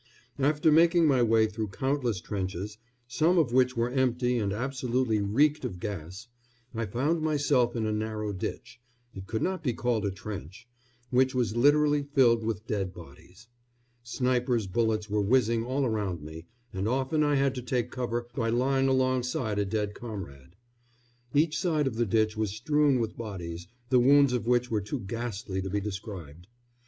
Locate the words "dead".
12.65-12.95, 19.65-19.93